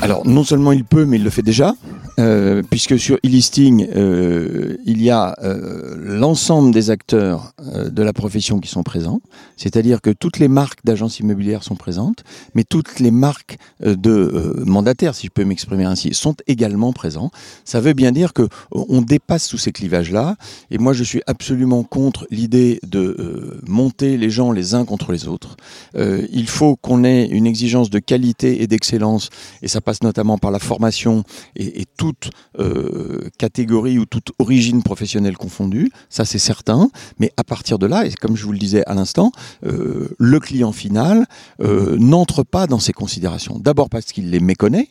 Alors 0.00 0.26
non 0.26 0.44
seulement 0.44 0.72
il 0.72 0.84
peut, 0.84 1.06
mais 1.06 1.16
il 1.16 1.24
le 1.24 1.30
fait 1.30 1.42
déjà. 1.42 1.74
Euh, 2.18 2.62
puisque 2.70 2.98
sur 2.98 3.16
e-listing, 3.16 3.88
euh, 3.94 4.76
il 4.86 5.02
y 5.02 5.10
a 5.10 5.34
euh, 5.42 5.96
l'ensemble 5.98 6.72
des 6.72 6.90
acteurs 6.90 7.52
euh, 7.60 7.90
de 7.90 8.02
la 8.02 8.12
profession 8.12 8.60
qui 8.60 8.68
sont 8.68 8.82
présents, 8.82 9.20
c'est-à-dire 9.56 10.00
que 10.00 10.10
toutes 10.10 10.38
les 10.38 10.48
marques 10.48 10.80
d'agences 10.84 11.20
immobilières 11.20 11.62
sont 11.62 11.76
présentes, 11.76 12.24
mais 12.54 12.64
toutes 12.64 13.00
les 13.00 13.10
marques 13.10 13.58
euh, 13.84 13.96
de 13.96 14.62
mandataires, 14.64 15.14
si 15.14 15.26
je 15.26 15.32
peux 15.32 15.44
m'exprimer 15.44 15.84
ainsi, 15.84 16.14
sont 16.14 16.36
également 16.46 16.92
présents. 16.92 17.30
Ça 17.64 17.80
veut 17.80 17.94
bien 17.94 18.12
dire 18.12 18.32
que 18.32 18.48
on 18.70 19.02
dépasse 19.02 19.48
tous 19.48 19.58
ces 19.58 19.72
clivages-là, 19.72 20.36
et 20.70 20.78
moi 20.78 20.92
je 20.92 21.04
suis 21.04 21.22
absolument 21.26 21.82
contre 21.82 22.26
l'idée 22.30 22.80
de 22.86 23.60
monter 23.66 24.16
les 24.16 24.30
gens 24.30 24.52
les 24.52 24.74
uns 24.74 24.84
contre 24.84 25.12
les 25.12 25.26
autres. 25.28 25.56
Il 25.96 26.48
faut 26.48 26.76
qu'on 26.76 27.04
ait 27.04 27.26
une 27.26 27.46
exigence 27.46 27.90
de 27.90 27.98
qualité 27.98 28.62
et 28.62 28.66
d'excellence, 28.66 29.30
et 29.62 29.68
ça 29.68 29.80
passe 29.80 30.02
notamment 30.02 30.38
par 30.38 30.50
la 30.50 30.58
formation 30.58 31.24
et, 31.56 31.80
et 31.80 31.86
toute 32.04 32.32
euh, 32.58 33.30
catégorie 33.38 33.98
ou 33.98 34.04
toute 34.04 34.32
origine 34.38 34.82
professionnelle 34.82 35.38
confondue, 35.38 35.90
ça 36.10 36.26
c'est 36.26 36.38
certain, 36.38 36.90
mais 37.18 37.32
à 37.38 37.44
partir 37.44 37.78
de 37.78 37.86
là, 37.86 38.04
et 38.04 38.12
comme 38.12 38.36
je 38.36 38.44
vous 38.44 38.52
le 38.52 38.58
disais 38.58 38.84
à 38.86 38.92
l'instant, 38.92 39.32
euh, 39.64 40.14
le 40.18 40.38
client 40.38 40.72
final 40.72 41.24
euh, 41.62 41.96
n'entre 41.98 42.42
pas 42.42 42.66
dans 42.66 42.78
ces 42.78 42.92
considérations. 42.92 43.58
D'abord 43.58 43.88
parce 43.88 44.12
qu'il 44.12 44.28
les 44.28 44.40
méconnaît, 44.40 44.88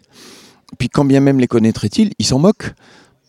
puis 0.79 0.89
quand 0.89 1.05
bien 1.05 1.20
même 1.20 1.39
les 1.39 1.48
connaîtrait-il, 1.48 2.13
il 2.17 2.25
s'en 2.25 2.39
moque, 2.39 2.74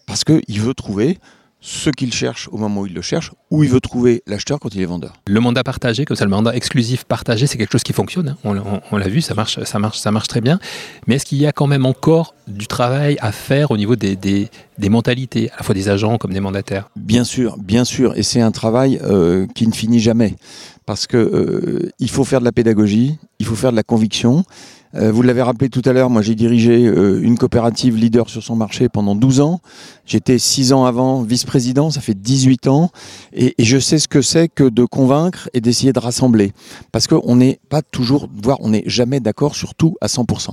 parce 0.07 0.25
qu'il 0.25 0.61
veut 0.63 0.73
trouver 0.73 1.19
ce 1.67 1.89
qu'il 1.89 2.13
cherche 2.13 2.47
au 2.53 2.59
moment 2.59 2.83
où 2.83 2.87
il 2.87 2.93
le 2.93 3.01
cherche, 3.01 3.33
ou 3.51 3.65
il 3.65 3.71
veut 3.71 3.81
trouver 3.81 4.23
l'acheteur 4.27 4.61
quand 4.61 4.75
il 4.75 4.83
est 4.83 4.85
vendeur. 4.85 5.15
Le 5.27 5.41
mandat 5.41 5.65
partagé, 5.65 6.05
comme 6.05 6.15
ça, 6.17 6.25
le 6.27 6.31
mandat 6.31 6.55
exclusif 6.55 7.05
partagé, 7.05 7.47
c'est 7.47 7.57
quelque 7.57 7.73
chose 7.73 7.83
qui 7.83 7.95
fonctionne. 7.95 8.29
hein. 8.29 8.37
On, 8.45 8.53
l'a- 8.53 8.63
on- 8.67 8.83
on 8.93 8.97
l'a 8.99 9.09
vu, 9.09 9.23
ça 9.23 9.33
marche, 9.33 9.59
ça 9.65 9.79
marche, 9.79 9.99
ça 9.99 10.11
marche 10.11 10.29
très 10.29 10.43
bien. 10.43 10.59
Mais 11.07 11.15
est-ce 11.15 11.25
qu'il 11.25 11.39
y 11.39 11.47
a 11.47 11.53
quand 11.53 11.67
même 11.67 11.87
encore 11.87 12.35
du 12.49 12.67
travail 12.67 13.17
à 13.23 13.33
faire 13.33 13.71
au 13.71 13.79
niveau 13.79 13.97
des, 13.97 14.15
des, 14.15 14.51
des 14.77 14.89
mentalités, 14.91 15.51
à 15.53 15.57
la 15.57 15.63
fois 15.63 15.75
des 15.75 15.89
agents 15.89 16.19
comme 16.19 16.35
des 16.35 16.41
mandataires? 16.41 16.91
Bien 16.97 17.25
sûr, 17.25 17.57
bien 17.57 17.87
sûr, 17.87 18.15
et 18.15 18.23
c'est 18.23 18.43
un 18.43 18.51
travail 18.53 19.01
euh, 19.03 19.47
qui 19.55 19.67
ne 19.67 19.73
finit 19.73 20.01
jamais, 20.01 20.35
parce 20.85 21.07
que 21.07 21.17
euh, 21.17 21.91
il 21.99 22.11
faut 22.11 22.25
faire 22.25 22.41
de 22.41 22.45
la 22.45 22.53
pédagogie, 22.53 23.17
il 23.39 23.47
faut 23.47 23.55
faire 23.57 23.71
de 23.71 23.77
la 23.77 23.83
conviction. 23.83 24.45
Euh, 24.97 25.11
vous 25.11 25.23
l'avez 25.23 25.43
rappelé 25.43 25.69
tout 25.71 25.83
à 25.85 25.93
l'heure, 25.93 26.09
moi 26.09 26.23
j'ai 26.23 26.35
dirigé 26.35 26.87
euh, 26.87 27.21
une 27.21 27.37
coopérative 27.37 27.97
leader 27.97 28.29
sur 28.29 28.43
son 28.43 28.55
marché 28.55 28.89
pendant 28.89 29.17
12 29.17 29.41
ans. 29.41 29.61
J'étais 30.07 30.39
6 30.39 30.73
ans 30.73 30.85
avant 30.85 31.23
vice-président, 31.23 31.91
ça 31.91 32.01
fait 32.01 32.15
18 32.15 32.69
ans, 32.69 32.91
et, 33.33 33.55
et 33.59 33.65
je 33.65 33.79
sais 33.79 33.99
ce 33.99 34.07
que 34.07 34.23
c'est 34.23 34.49
que 34.49 34.65
de 34.65 34.85
convaincre 34.85 35.49
et 35.53 35.61
d'essayer 35.61 35.93
de 35.93 35.99
rassembler, 35.99 36.53
parce 36.93 37.09
qu'on 37.09 37.37
n'est 37.37 37.59
pas 37.69 37.83
toujours, 37.83 38.29
voire 38.43 38.59
on 38.61 38.69
n'est 38.69 38.85
jamais 38.87 39.19
d'accord 39.21 39.57
sur 39.57 39.75
tout 39.75 39.97
à 40.01 40.07
100%. 40.07 40.51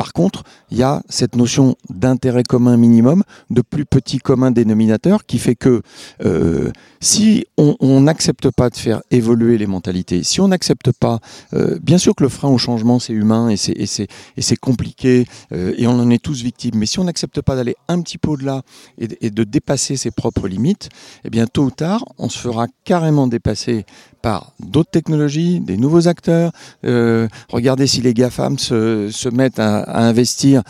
Par 0.00 0.14
contre, 0.14 0.44
il 0.70 0.78
y 0.78 0.82
a 0.82 1.02
cette 1.10 1.36
notion 1.36 1.76
d'intérêt 1.90 2.42
commun 2.42 2.78
minimum, 2.78 3.22
de 3.50 3.60
plus 3.60 3.84
petit 3.84 4.16
commun 4.16 4.50
dénominateur, 4.50 5.26
qui 5.26 5.38
fait 5.38 5.56
que 5.56 5.82
euh, 6.24 6.70
si 7.00 7.44
on 7.58 8.00
n'accepte 8.00 8.48
pas 8.50 8.70
de 8.70 8.76
faire 8.76 9.02
évoluer 9.10 9.58
les 9.58 9.66
mentalités, 9.66 10.22
si 10.22 10.40
on 10.40 10.48
n'accepte 10.48 10.90
pas, 10.92 11.18
euh, 11.52 11.78
bien 11.82 11.98
sûr 11.98 12.14
que 12.14 12.22
le 12.22 12.30
frein 12.30 12.48
au 12.48 12.56
changement 12.56 12.98
c'est 12.98 13.12
humain 13.12 13.50
et 13.50 13.56
c'est 13.58 14.56
compliqué 14.56 15.26
euh, 15.52 15.74
et 15.76 15.86
on 15.86 15.90
en 16.00 16.08
est 16.08 16.22
tous 16.22 16.40
victimes, 16.42 16.76
mais 16.76 16.86
si 16.86 16.98
on 16.98 17.04
n'accepte 17.04 17.42
pas 17.42 17.54
d'aller 17.54 17.76
un 17.88 18.00
petit 18.00 18.16
peu 18.16 18.30
au-delà 18.30 18.62
et, 18.96 19.06
de- 19.06 19.18
et 19.20 19.28
de 19.30 19.44
dépasser 19.44 19.98
ses 19.98 20.10
propres 20.10 20.48
limites, 20.48 20.88
eh 21.26 21.28
bien 21.30 21.46
tôt 21.46 21.64
ou 21.64 21.70
tard 21.70 22.06
on 22.16 22.30
se 22.30 22.38
fera 22.38 22.68
carrément 22.84 23.26
dépasser 23.26 23.84
par 24.22 24.52
d'autres 24.60 24.90
technologies, 24.90 25.60
des 25.60 25.76
nouveaux 25.76 26.08
acteurs. 26.08 26.52
Euh, 26.84 27.28
regardez 27.48 27.86
si 27.86 28.00
les 28.00 28.14
GAFAM 28.14 28.58
se, 28.58 29.10
se 29.10 29.28
mettent 29.28 29.58
à, 29.58 30.06
investir 30.06 30.62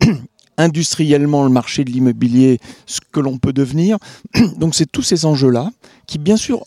industriellement 0.56 1.44
le 1.44 1.50
marché 1.50 1.84
de 1.84 1.90
l'immobilier, 1.90 2.58
ce 2.86 3.00
que 3.12 3.20
l'on 3.20 3.38
peut 3.38 3.52
devenir. 3.52 3.98
Donc 4.58 4.74
c'est 4.74 4.90
tous 4.90 5.02
ces 5.02 5.26
enjeux-là 5.26 5.70
qui, 6.06 6.18
bien 6.18 6.36
sûr, 6.36 6.64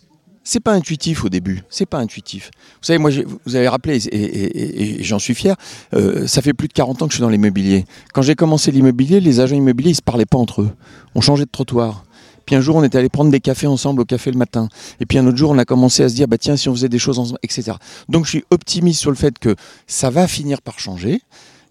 c'est 0.48 0.62
pas 0.62 0.72
intuitif 0.72 1.26
au 1.26 1.30
début. 1.30 1.62
C'est 1.70 1.86
pas 1.86 1.98
intuitif. 1.98 2.52
Vous 2.80 2.86
savez, 2.86 3.00
moi, 3.00 3.12
vous 3.46 3.56
avez 3.58 3.68
rappelé, 3.68 4.00
et 4.10 5.04
j'en 5.04 5.20
suis 5.20 5.36
fier, 5.36 5.58
euh, 5.94 6.26
ça 6.26 6.42
fait 6.42 6.54
plus 6.54 6.70
de 6.70 6.74
40 6.74 7.02
ans 7.02 7.08
que 7.08 7.12
je 7.12 7.18
suis 7.18 7.22
dans 7.22 7.30
l'immobilier. 7.30 7.84
Quand 8.14 8.22
j'ai 8.22 8.36
commencé 8.36 8.72
l'immobilier, 8.72 9.20
les 9.20 9.42
agents 9.42 9.58
immobiliers, 9.58 9.92
ils 9.92 9.96
se 9.96 10.02
parlaient 10.02 10.26
pas 10.26 10.38
entre 10.38 10.62
eux. 10.62 10.72
On 11.16 11.22
changeait 11.22 11.44
de 11.44 11.52
trottoir. 11.52 12.06
Puis 12.48 12.56
un 12.56 12.62
jour, 12.62 12.78
on 12.78 12.84
était 12.84 12.98
allé 12.98 13.10
prendre 13.10 13.30
des 13.30 13.42
cafés 13.42 13.68
ensemble 13.68 14.02
au 14.02 14.06
café 14.06 14.32
le 14.32 14.38
matin. 14.38 14.70
Et 15.00 15.06
puis 15.06 15.20
un 15.20 15.28
autre 15.28 15.38
jour, 15.38 15.52
on 15.52 15.58
a 15.60 15.66
commencé 15.66 16.02
à 16.02 16.10
se 16.10 16.16
dire, 16.16 16.28
bah 16.28 16.38
tiens, 16.40 16.56
si 16.56 16.70
on 16.70 16.74
faisait 16.74 16.90
des 16.90 16.98
choses 16.98 17.20
ensemble, 17.20 17.40
etc. 17.44 17.74
Donc 18.10 18.26
je 18.26 18.32
suis 18.32 18.46
optimiste 18.50 19.02
sur 19.02 19.12
le 19.12 19.18
fait 19.18 19.38
que 19.38 19.56
ça 19.86 20.10
va 20.10 20.28
finir 20.28 20.62
par 20.62 20.80
changer. 20.80 21.22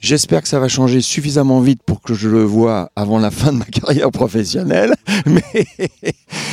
J'espère 0.00 0.42
que 0.42 0.48
ça 0.48 0.60
va 0.60 0.68
changer 0.68 1.00
suffisamment 1.00 1.60
vite 1.60 1.80
pour 1.82 2.02
que 2.02 2.12
je 2.12 2.28
le 2.28 2.44
vois 2.44 2.90
avant 2.94 3.18
la 3.18 3.30
fin 3.30 3.52
de 3.52 3.58
ma 3.58 3.64
carrière 3.72 4.10
professionnelle. 4.10 4.94
Mais, 5.26 5.66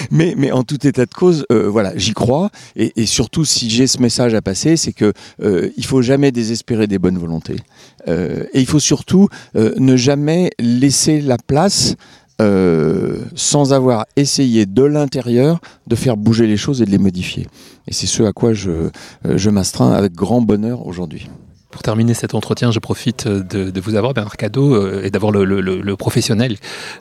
mais, 0.09 0.33
mais 0.35 0.51
en 0.51 0.63
tout 0.63 0.87
état 0.87 1.05
de 1.05 1.13
cause, 1.13 1.45
euh, 1.51 1.69
voilà, 1.69 1.95
j'y 1.95 2.13
crois. 2.13 2.49
Et, 2.75 2.93
et 2.95 3.05
surtout, 3.05 3.45
si 3.45 3.69
j'ai 3.69 3.85
ce 3.85 3.99
message 3.99 4.33
à 4.33 4.41
passer, 4.41 4.77
c'est 4.77 4.93
que 4.93 5.13
euh, 5.41 5.69
il 5.77 5.85
faut 5.85 6.01
jamais 6.01 6.31
désespérer 6.31 6.87
des 6.87 6.97
bonnes 6.97 7.17
volontés. 7.17 7.57
Euh, 8.07 8.45
et 8.53 8.61
il 8.61 8.65
faut 8.65 8.79
surtout 8.79 9.27
euh, 9.55 9.73
ne 9.77 9.95
jamais 9.95 10.51
laisser 10.59 11.21
la 11.21 11.37
place 11.37 11.95
euh, 12.41 13.19
sans 13.35 13.73
avoir 13.73 14.05
essayé 14.15 14.65
de 14.65 14.83
l'intérieur 14.83 15.59
de 15.87 15.95
faire 15.95 16.17
bouger 16.17 16.47
les 16.47 16.57
choses 16.57 16.81
et 16.81 16.85
de 16.85 16.91
les 16.91 16.97
modifier. 16.97 17.47
Et 17.87 17.93
c'est 17.93 18.07
ce 18.07 18.23
à 18.23 18.31
quoi 18.31 18.53
je, 18.53 18.71
euh, 18.71 18.89
je 19.37 19.49
m'astreins 19.49 19.91
avec 19.91 20.13
grand 20.13 20.41
bonheur 20.41 20.85
aujourd'hui. 20.85 21.29
Pour 21.73 21.81
terminer 21.81 22.13
cet 22.13 22.35
entretien, 22.35 22.69
je 22.69 22.77
profite 22.77 23.27
de, 23.27 23.71
de 23.71 23.81
vous 23.81 23.95
avoir, 23.95 24.13
Bernard 24.13 24.37
Cadeau, 24.37 24.75
euh, 24.75 25.01
et 25.03 25.09
d'avoir 25.09 25.31
le, 25.31 25.95
professionnel 25.95 26.57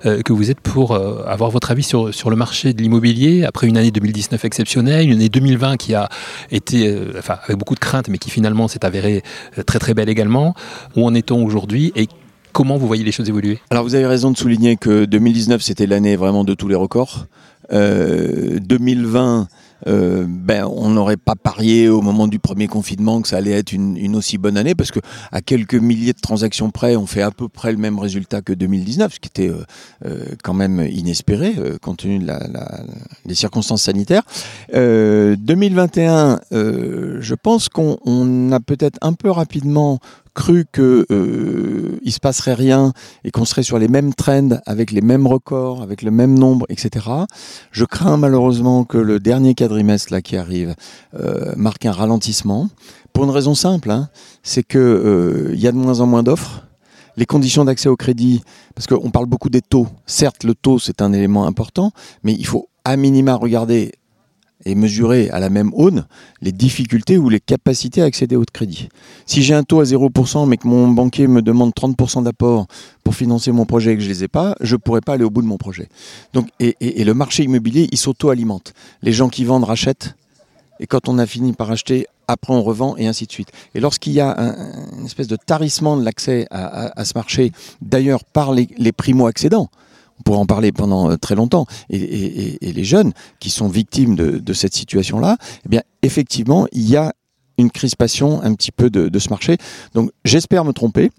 euh, 0.07 0.23
que 0.23 0.33
vous 0.33 0.51
êtes 0.51 0.61
pour 0.61 0.93
euh, 0.93 1.23
avoir 1.27 1.51
votre 1.51 1.71
avis 1.71 1.83
sur, 1.83 2.15
sur 2.15 2.31
le 2.31 2.37
marché 2.37 2.73
de 2.73 2.81
l'immobilier 2.81 3.45
après 3.45 3.67
une 3.67 3.77
année 3.77 3.91
2019 3.91 4.43
exceptionnelle, 4.47 5.11
une 5.11 5.17
année 5.17 5.29
2020 5.29 5.77
qui 5.77 5.95
a 5.95 6.09
été, 6.51 6.89
euh, 6.89 7.12
enfin, 7.19 7.37
avec 7.45 7.59
beaucoup 7.59 7.75
de 7.75 7.81
craintes, 7.81 8.09
mais 8.09 8.17
qui 8.17 8.31
finalement 8.31 8.67
s'est 8.67 8.87
avérée 8.87 9.23
euh, 9.59 9.62
très 9.62 9.79
très 9.79 9.93
belle 9.93 10.09
également. 10.09 10.55
Où 10.97 11.05
en 11.05 11.12
est-on 11.12 11.45
aujourd'hui 11.45 11.93
et 11.95 12.09
comment 12.52 12.76
vous 12.76 12.87
voyez 12.87 13.04
les 13.04 13.12
choses 13.12 13.28
évoluer? 13.28 13.59
Alors 13.71 13.85
vous 13.85 13.94
avez 13.94 14.06
raison 14.06 14.30
de 14.30 14.37
souligner 14.37 14.76
que 14.76 15.04
2019 15.04 15.62
c'était 15.62 15.87
l'année 15.87 16.16
vraiment 16.16 16.44
de 16.44 16.54
tous 16.54 16.68
les 16.68 16.75
records. 16.75 17.26
Euh, 17.73 18.59
2020, 18.61 19.49
euh, 19.87 20.26
ben, 20.28 20.66
on 20.66 20.90
n'aurait 20.90 21.16
pas 21.16 21.35
parié 21.35 21.88
au 21.88 22.02
moment 22.02 22.28
du 22.28 22.38
premier 22.38 22.66
confinement 22.66 23.21
que 23.21 23.28
ça 23.28 23.38
allait 23.38 23.52
être 23.52 23.73
une, 23.73 24.14
aussi 24.14 24.38
bonne 24.38 24.56
année 24.56 24.75
parce 24.75 24.90
que 24.90 25.00
à 25.30 25.40
quelques 25.40 25.75
milliers 25.75 26.12
de 26.12 26.21
transactions 26.21 26.71
près, 26.71 26.97
on 26.97 27.06
fait 27.06 27.23
à 27.23 27.30
peu 27.30 27.49
près 27.49 27.73
le 27.73 27.78
même 27.78 27.99
résultat 27.99 28.42
que 28.42 28.52
2019, 28.52 29.14
ce 29.14 29.21
qui 29.21 29.28
était 29.28 29.49
euh, 29.49 29.64
euh, 30.04 30.25
quand 30.42 30.54
même 30.54 30.87
inespéré 30.90 31.54
euh, 31.59 31.78
compte 31.78 31.99
tenu 31.99 32.18
de 32.18 32.26
la, 32.26 32.40
des 33.25 33.35
circonstances 33.35 33.82
sanitaires. 33.82 34.23
Euh, 34.75 35.37
2021, 35.38 36.40
euh, 36.52 37.18
je 37.21 37.35
pense 37.35 37.68
qu'on 37.68 37.99
on 38.04 38.52
a 38.52 38.61
peut-être 38.61 38.99
un 39.02 39.14
peu 39.14 39.30
rapidement 39.30 39.99
cru 40.35 40.65
que 40.71 41.07
euh, 41.11 41.99
il 42.03 42.12
se 42.12 42.21
passerait 42.21 42.55
rien 42.55 42.93
et 43.25 43.31
qu'on 43.31 43.45
serait 43.45 43.62
sur 43.62 43.79
les 43.79 43.89
mêmes 43.89 44.15
trends, 44.15 44.61
avec 44.67 44.91
les 44.91 45.01
mêmes 45.01 45.27
records, 45.27 45.83
avec 45.83 46.03
le 46.03 46.11
même 46.11 46.39
nombre, 46.39 46.67
etc. 46.69 47.07
Je 47.71 47.85
crains 47.85 48.17
malheureusement 48.17 48.85
que 48.85 48.99
le 48.99 49.21
dernier 49.21 49.55
quadrimestre 49.55 50.12
là 50.12 50.23
qui 50.23 50.37
arrive 50.37 50.75
euh, 51.19 51.53
marque 51.57 51.87
un 51.87 51.93
ralentissement 51.93 52.69
pour 53.12 53.25
une 53.25 53.31
raison 53.31 53.55
simple, 53.55 53.91
hein, 53.91 54.09
c'est 54.43 54.62
que 54.62 54.79
euh, 54.79 55.55
il 55.55 55.61
y 55.61 55.67
a 55.67 55.73
de 55.73 55.77
moins 55.77 56.01
en 56.01 56.07
moins 56.07 56.23
d'offres. 56.23 56.67
Les 57.19 57.27
conditions 57.27 57.67
d'accès 57.67 57.91
au 57.91 57.97
crédit, 57.97 58.43
parce 58.75 58.87
qu'on 58.87 59.11
parle 59.11 59.27
beaucoup 59.27 59.51
des 59.51 59.61
taux. 59.61 59.87
Certes, 60.07 60.45
le 60.45 60.55
taux 60.55 60.79
c'est 60.79 61.03
un 61.03 61.12
élément 61.12 61.47
important, 61.47 61.93
mais 62.23 62.33
il 62.33 62.47
faut 62.47 62.69
à 62.85 62.97
minima 62.97 63.35
regarder 63.35 63.93
et 64.64 64.75
mesurer 64.75 65.31
à 65.31 65.40
la 65.40 65.50
même 65.50 65.71
aune 65.75 66.07
les 66.40 66.52
difficultés 66.52 67.19
ou 67.19 67.28
les 67.28 67.40
capacités 67.40 68.02
à 68.02 68.04
accéder 68.04 68.37
au 68.37 68.45
crédit. 68.52 68.88
Si 69.26 69.42
j'ai 69.42 69.54
un 69.54 69.62
taux 69.62 69.81
à 69.81 69.85
0%, 69.85 70.47
mais 70.49 70.57
que 70.57 70.66
mon 70.66 70.88
banquier 70.88 71.26
me 71.26 71.42
demande 71.42 71.73
30% 71.73 72.23
d'apport 72.25 72.66
pour 73.04 73.14
financer 73.14 73.52
mon 73.52 73.66
projet 73.66 73.92
et 73.92 73.97
que 73.97 74.02
je 74.02 74.09
les 74.09 74.25
ai 74.25 74.28
pas, 74.28 74.54
je 74.61 74.76
pourrais 74.76 75.00
pas 75.00 75.14
aller 75.14 75.25
au 75.25 75.31
bout 75.31 75.42
de 75.42 75.47
mon 75.47 75.57
projet. 75.59 75.88
Donc, 76.33 76.49
et, 76.61 76.76
le 77.04 77.14
marché 77.14 77.45
immobilier, 77.45 77.88
il 77.92 77.99
s'auto-alimente. 77.99 78.75
Les 79.02 79.12
gens 79.12 79.28
qui 79.28 79.45
vendent 79.45 79.64
rachètent, 79.64 80.14
et 80.81 80.87
quand 80.87 81.09
on 81.09 81.19
a 81.19 81.26
fini 81.26 81.52
par 81.52 81.71
acheter, 81.71 82.07
après 82.28 82.52
on 82.54 82.62
revend, 82.62 82.97
et 82.97 83.07
ainsi 83.07 83.26
de 83.26 83.33
suite. 83.33 83.49
Et 83.75 83.81
lorsqu'il 83.81 84.12
y 84.12 84.21
a 84.21 84.35
un- 84.38 84.99
une 84.99 85.07
espèce 85.07 85.26
de 85.28 85.37
tarissement 85.37 85.97
de 85.97 86.04
l'accès 86.04 86.47
à 86.50 87.04
ce 87.04 87.12
marché, 87.14 87.52
d'ailleurs 87.81 88.25
par 88.25 88.52
les, 88.52 88.69
les 88.78 88.92
primo-accédants, 88.92 89.69
on 90.29 90.37
en 90.37 90.47
parler 90.47 90.73
pendant 90.73 91.11
euh, 91.11 91.17
très 91.17 91.35
longtemps, 91.35 91.67
et, 91.91 92.59
les 92.61 92.85
jeunes 92.85 93.12
qui 93.41 93.50
sont 93.50 93.69
victimes 93.69 94.14
de, 94.14 94.52
cette 94.52 94.75
situation-là, 94.75 95.37
eh 95.64 95.69
bien, 95.69 95.83
effectivement, 96.02 96.67
il 96.73 96.88
y 96.88 96.97
a 96.97 97.12
une 97.59 97.71
crispation 97.71 98.43
un 98.43 98.55
petit 98.55 98.73
peu 98.73 98.91
de, 98.91 99.19
ce 99.19 99.29
marché. 99.31 99.57
Donc, 99.95 100.11
j'espère 100.25 100.64
me 100.64 100.73
tromper, 100.73 101.11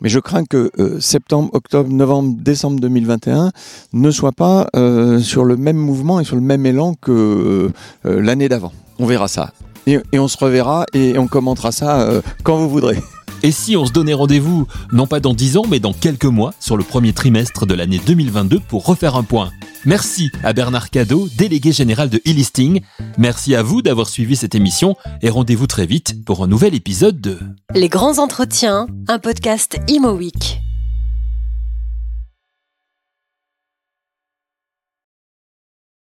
mais 0.00 0.08
je 0.08 0.18
crains 0.18 0.44
que 0.44 0.70
euh, 0.78 1.00
septembre, 1.00 1.50
octobre, 1.52 1.90
novembre, 1.90 2.36
décembre 2.38 2.80
2021 2.80 3.52
ne 3.92 4.10
soit 4.10 4.32
pas 4.32 4.68
euh, 4.76 5.18
sur 5.18 5.44
le 5.44 5.56
même 5.56 5.76
mouvement 5.76 6.20
et 6.20 6.24
sur 6.24 6.36
le 6.36 6.42
même 6.42 6.66
élan 6.66 6.94
que 6.94 7.70
l'année 8.04 8.48
d'avant. 8.48 8.72
On 8.98 9.06
verra 9.06 9.28
ça. 9.28 9.52
Et, 9.86 9.98
et 10.12 10.18
on 10.18 10.28
se 10.28 10.36
reverra 10.36 10.84
et 10.92 11.18
on 11.18 11.26
commentera 11.26 11.72
ça 11.72 12.20
quand 12.42 12.58
vous 12.58 12.68
voudrez. 12.68 12.98
Et 13.42 13.52
si 13.52 13.76
on 13.76 13.86
se 13.86 13.92
donnait 13.92 14.14
rendez-vous, 14.14 14.66
non 14.92 15.06
pas 15.06 15.20
dans 15.20 15.34
10 15.34 15.56
ans, 15.58 15.64
mais 15.68 15.80
dans 15.80 15.92
quelques 15.92 16.24
mois, 16.24 16.54
sur 16.60 16.76
le 16.76 16.84
premier 16.84 17.12
trimestre 17.12 17.66
de 17.66 17.74
l'année 17.74 18.00
2022 18.04 18.60
pour 18.60 18.84
refaire 18.84 19.16
un 19.16 19.22
point 19.22 19.50
Merci 19.84 20.30
à 20.42 20.52
Bernard 20.52 20.90
Cadeau, 20.90 21.28
délégué 21.36 21.72
général 21.72 22.10
de 22.10 22.18
e-listing. 22.18 22.80
Merci 23.16 23.54
à 23.54 23.62
vous 23.62 23.80
d'avoir 23.80 24.08
suivi 24.08 24.36
cette 24.36 24.54
émission 24.54 24.96
et 25.22 25.30
rendez-vous 25.30 25.66
très 25.66 25.86
vite 25.86 26.24
pour 26.24 26.42
un 26.42 26.46
nouvel 26.46 26.74
épisode 26.74 27.20
de 27.20 27.38
Les 27.74 27.88
grands 27.88 28.18
entretiens, 28.18 28.86
un 29.06 29.18
podcast 29.18 29.78
Imo 29.88 30.12
Week. 30.12 30.60